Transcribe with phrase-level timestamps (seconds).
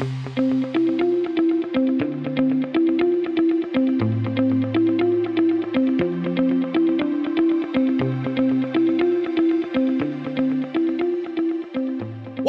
[0.00, 0.49] Thank you.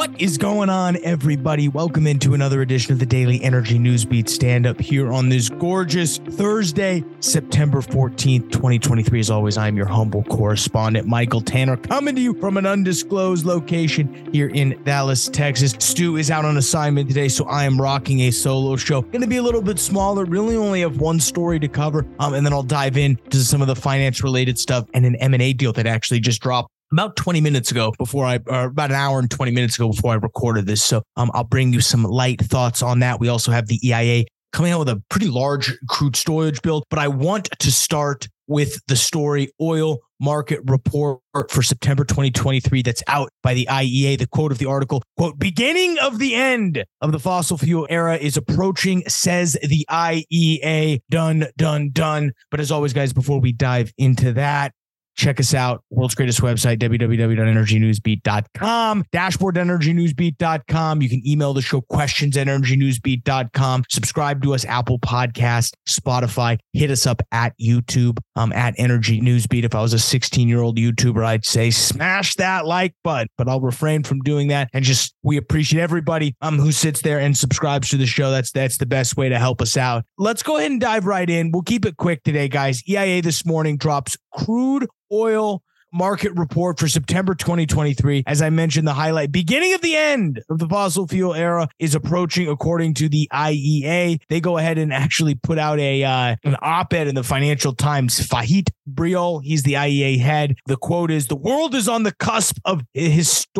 [0.02, 1.68] What is going on, everybody?
[1.68, 6.18] Welcome into another edition of the Daily Energy Newsbeat stand up here on this gorgeous
[6.18, 9.20] Thursday, September 14th, 2023.
[9.20, 14.28] As always, I'm your humble correspondent, Michael Tanner, coming to you from an undisclosed location
[14.34, 15.76] here in Dallas, Texas.
[15.78, 19.04] Stu is out on assignment today, so I am rocking a solo show.
[19.04, 22.34] Going to be a little bit smaller, really only have one story to cover, um,
[22.34, 25.74] and then I'll dive into some of the finance related stuff and an M&A deal
[25.74, 29.30] that actually just dropped about 20 minutes ago before I, or about an hour and
[29.30, 30.84] 20 minutes ago before I recorded this.
[30.84, 33.20] So um, I'll bring you some light thoughts on that.
[33.20, 37.00] We also have the EIA coming out with a pretty large crude storage build, but
[37.00, 43.30] I want to start with the story oil market report for September 2023 that's out
[43.42, 44.20] by the IEA.
[44.20, 48.18] The quote of the article, quote, beginning of the end of the fossil fuel era
[48.18, 51.00] is approaching, says the IEA.
[51.10, 52.34] Done, done, done.
[52.52, 54.74] But as always, guys, before we dive into that,
[55.22, 55.84] Check us out.
[55.92, 61.02] World's greatest website, www.energynewsbeat.com, dashboard.energynewsbeat.com.
[61.04, 63.84] You can email the show questions at energynewsbeat.com.
[63.88, 66.58] Subscribe to us, Apple Podcast, Spotify.
[66.74, 69.64] Hit us up at YouTube, um, at Energy Newsbeat.
[69.64, 73.48] If I was a 16 year old YouTuber, I'd say smash that like button, but
[73.48, 74.72] I'll refrain from doing that.
[74.74, 78.32] And just, we appreciate everybody um, who sits there and subscribes to the show.
[78.32, 80.04] That's, that's the best way to help us out.
[80.18, 81.52] Let's go ahead and dive right in.
[81.52, 82.82] We'll keep it quick today, guys.
[82.90, 88.24] EIA this morning drops crude oil market report for September 2023.
[88.28, 91.96] As I mentioned, the highlight beginning of the end of the fossil fuel era is
[91.96, 94.22] approaching, according to the IEA.
[94.30, 98.20] They go ahead and actually put out a uh, an op-ed in the Financial Times.
[98.20, 100.56] Fatih Birol, he's the IEA head.
[100.66, 103.52] The quote is: "The world is on the cusp of historic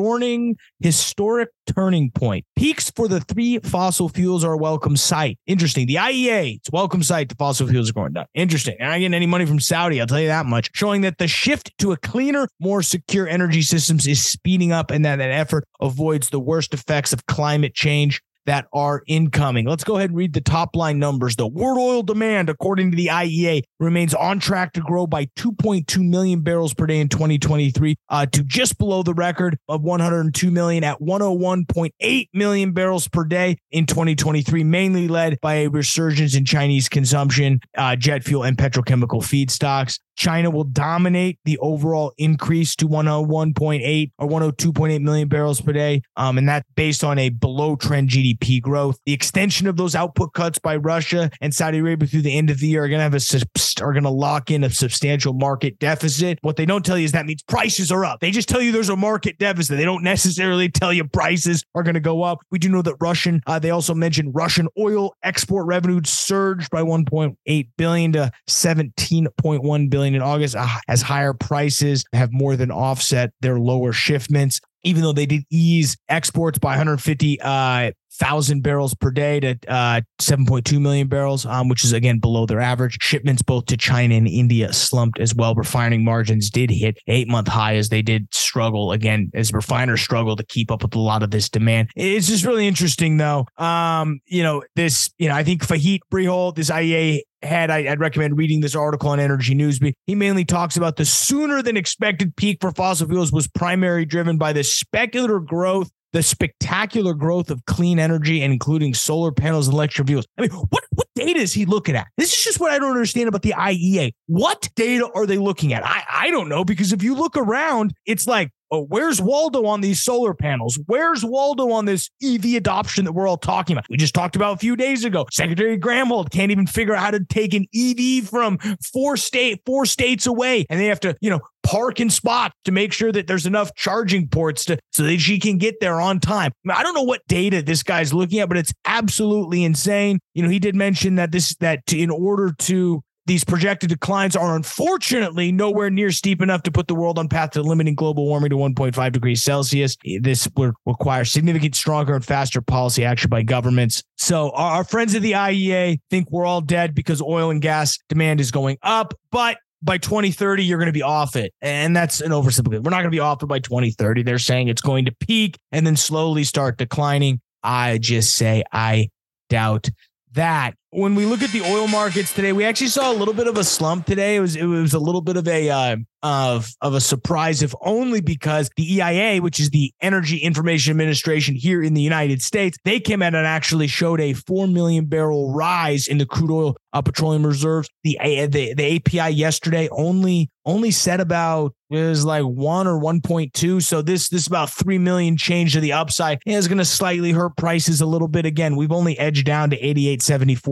[0.80, 2.46] historic turning point.
[2.56, 5.38] Peaks for the three fossil fuels are a welcome sight.
[5.48, 5.88] Interesting.
[5.88, 7.30] The IEA, it's welcome sight.
[7.30, 8.26] The fossil fuels are going down.
[8.34, 8.76] Interesting.
[8.80, 10.02] And I getting any money from Saudi.
[10.02, 10.70] I'll tell you that much.
[10.74, 15.04] Showing that the shift to a cleaner, more secure energy systems is speeding up, and
[15.04, 19.66] that that effort avoids the worst effects of climate change that are incoming.
[19.66, 21.36] Let's go ahead and read the top line numbers.
[21.36, 25.98] The world oil demand, according to the IEA, remains on track to grow by 2.2
[26.08, 30.84] million barrels per day in 2023 uh, to just below the record of 102 million
[30.84, 36.88] at 101.8 million barrels per day in 2023, mainly led by a resurgence in Chinese
[36.88, 40.00] consumption, uh, jet fuel, and petrochemical feedstocks.
[40.22, 46.04] China will dominate the overall increase to 101.8 or 102.8 million barrels per day.
[46.16, 49.00] Um, and that's based on a below trend GDP growth.
[49.08, 52.60] The extension of those output cuts by Russia and Saudi Arabia through the end of
[52.60, 55.80] the year are going to have a are going to lock in a substantial market
[55.80, 56.38] deficit.
[56.44, 58.20] What they don't tell you is that means prices are up.
[58.20, 59.76] They just tell you there's a market deficit.
[59.76, 62.42] They don't necessarily tell you prices are going to go up.
[62.52, 66.84] We do know that Russian, uh, they also mentioned Russian oil export revenue surged by
[66.84, 73.32] 1.8 billion to 17.1 billion in August uh, as higher prices have more than offset
[73.42, 79.10] their lower shipments even though they did ease exports by 150 uh, thousand barrels per
[79.10, 82.98] day to uh, 7.2 million barrels, um, which is again below their average.
[83.02, 85.56] Shipments both to China and India slumped as well.
[85.56, 90.36] Refining margins did hit eight month high as they did struggle again as refiners struggle
[90.36, 91.90] to keep up with a lot of this demand.
[91.96, 93.46] It's just really interesting though.
[93.58, 98.00] Um, you know, this, you know, I think Fatih Birol, this IEA head, I, would
[98.00, 99.80] recommend reading this article on Energy News.
[100.06, 104.38] He mainly talks about the sooner than expected peak for fossil fuels was primarily driven
[104.38, 110.08] by the speculative growth the spectacular growth of clean energy including solar panels and electric
[110.08, 110.28] vehicles.
[110.38, 112.08] I mean, what, what data is he looking at?
[112.18, 114.12] This is just what I don't understand about the IEA.
[114.28, 115.86] What data are they looking at?
[115.86, 119.82] I, I don't know, because if you look around, it's like Oh, where's Waldo on
[119.82, 120.80] these solar panels?
[120.86, 123.86] Where's Waldo on this EV adoption that we're all talking about?
[123.90, 125.26] We just talked about a few days ago.
[125.30, 128.60] Secretary Granholm can't even figure out how to take an EV from
[128.94, 132.72] four state four states away, and they have to, you know, park in spot to
[132.72, 136.22] make sure that there's enough charging ports to so that she can get there on
[136.22, 136.54] time.
[136.66, 140.20] I, mean, I don't know what data this guy's looking at, but it's absolutely insane.
[140.34, 144.56] You know, he did mention that this that in order to these projected declines are
[144.56, 148.50] unfortunately nowhere near steep enough to put the world on path to limiting global warming
[148.50, 149.96] to 1.5 degrees Celsius.
[150.22, 154.04] This would require significant, stronger, and faster policy action by governments.
[154.18, 158.42] So our, friends at the IEA think we're all dead because oil and gas demand
[158.42, 161.54] is going up, but by 2030, you're going to be off it.
[161.62, 162.84] And that's an oversimplification.
[162.84, 164.24] We're not going to be off it by 2030.
[164.24, 167.40] They're saying it's going to peak and then slowly start declining.
[167.64, 169.10] I just say I
[169.50, 169.90] doubt
[170.34, 173.48] that when we look at the oil markets today, we actually saw a little bit
[173.48, 174.36] of a slump today.
[174.36, 177.74] It was it was a little bit of a uh, of, of a surprise, if
[177.82, 182.78] only because the EIA, which is the Energy Information Administration here in the United States,
[182.84, 186.78] they came out and actually showed a 4 million barrel rise in the crude oil
[186.94, 187.90] uh, petroleum reserves.
[188.04, 193.82] The, the the API yesterday only only said about was like one or 1.2.
[193.82, 197.58] So this this about three million change to the upside is going to slightly hurt
[197.58, 198.46] prices a little bit.
[198.46, 199.78] Again, we've only edged down to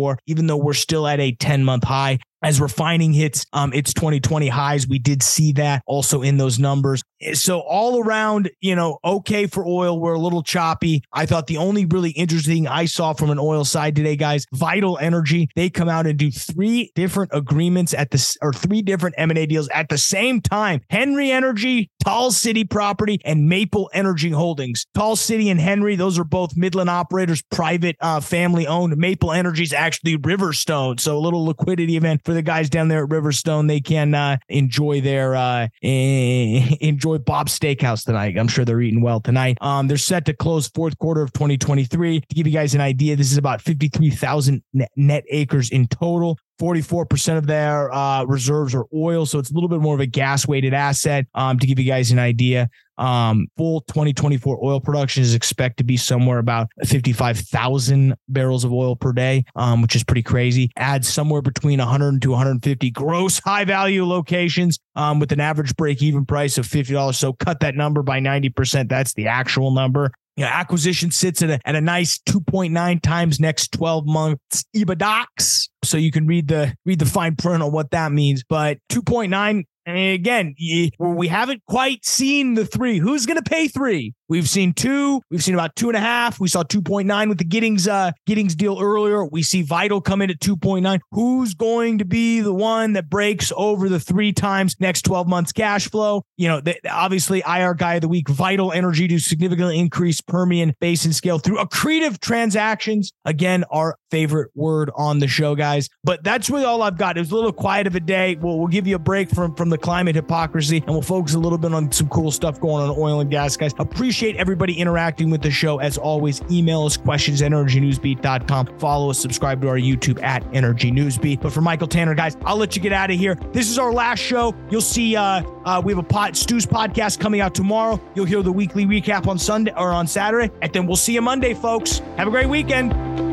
[0.09, 3.93] 88.74, even though we're still at a 10 month high as refining hits um, its
[3.93, 4.87] 2020 highs.
[4.87, 7.03] We did see that also in those numbers.
[7.33, 9.99] So all around, you know, okay for oil.
[9.99, 11.03] We're a little choppy.
[11.11, 14.97] I thought the only really interesting I saw from an oil side today, guys, Vital
[14.99, 15.49] Energy.
[15.55, 19.67] They come out and do three different agreements at the or three different M&A deals
[19.69, 20.81] at the same time.
[20.89, 24.85] Henry Energy, Tall City Property, and Maple Energy Holdings.
[24.93, 28.95] Tall City and Henry, those are both Midland operators, private uh, family owned.
[28.97, 30.99] Maple Energy is actually Riverstone.
[30.99, 33.67] So a little liquidity event for the guys down there at Riverstone.
[33.67, 38.37] They can uh, enjoy their uh, enjoy Bob's Steakhouse tonight.
[38.37, 39.57] I'm sure they're eating well tonight.
[39.61, 42.19] Um, they're set to close fourth quarter of 2023.
[42.19, 46.37] To give you guys an idea, this is about 53,000 net, net acres in total.
[46.59, 49.25] 44% of their uh, reserves are oil.
[49.25, 51.25] So it's a little bit more of a gas weighted asset.
[51.33, 55.83] Um, to give you guys an idea, um, full 2024 oil production is expected to
[55.85, 60.69] be somewhere about 55,000 barrels of oil per day, um, which is pretty crazy.
[60.75, 66.03] Add somewhere between 100 to 150 gross high value locations um, with an average break
[66.03, 67.15] even price of $50.
[67.15, 68.89] So cut that number by 90%.
[68.89, 70.11] That's the actual number.
[70.39, 75.67] You know, acquisition sits at a, at a nice 2.9 times next 12 months EBITDAX.
[75.83, 78.45] So you can read the read the fine print on what that means.
[78.47, 80.55] But 2.9 and again,
[80.97, 82.99] we haven't quite seen the three.
[82.99, 84.13] Who's going to pay three?
[84.29, 85.21] We've seen two.
[85.31, 86.39] We've seen about two and a half.
[86.39, 89.25] We saw 2.9 with the Giddings uh, Giddings deal earlier.
[89.25, 90.99] We see Vital come in at 2.9.
[91.11, 95.51] Who's going to be the one that breaks over the three times next 12 months
[95.51, 96.21] cash flow?
[96.37, 100.75] You know, the, obviously, IR guy of the week, Vital Energy to significantly increase Permian
[100.79, 103.11] Basin scale through accretive transactions.
[103.25, 105.89] Again, our favorite word on the show, guys.
[106.03, 107.17] But that's really all I've got.
[107.17, 108.35] It was a little quiet of a day.
[108.35, 111.39] We'll, we'll give you a break from, from the climate hypocrisy and we'll focus a
[111.39, 113.73] little bit on some cool stuff going on oil and gas, guys.
[113.79, 115.79] Appreciate appreciate everybody interacting with the show.
[115.79, 118.77] As always, email us questions at energynewsbeat.com.
[118.77, 121.39] Follow us, subscribe to our YouTube at Energy Newsbeat.
[121.39, 123.35] But for Michael Tanner, guys, I'll let you get out of here.
[123.53, 124.53] This is our last show.
[124.69, 127.97] You'll see uh, uh, we have a pot Stu's podcast coming out tomorrow.
[128.13, 131.21] You'll hear the weekly recap on Sunday or on Saturday, and then we'll see you
[131.21, 131.99] Monday, folks.
[132.17, 133.28] Have a great weekend.